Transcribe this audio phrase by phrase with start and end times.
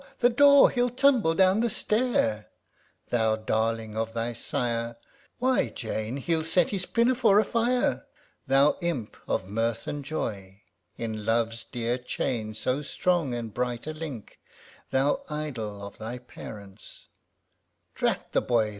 [0.17, 0.71] the door!
[0.71, 2.49] he'll tumble down the stair!)
[3.11, 4.95] Thou darling of thy sire!
[5.39, 5.69] DOMESTIC POEMS 225 (Why,
[6.09, 8.07] Jane, hell set his pinafore a fire!)
[8.47, 10.63] Thou imp of mirth and joy
[10.97, 14.39] I In Love's dear chain so strong and bright a link,
[14.89, 18.69] Thou idol of thy parents ŌĆö (Drat the boy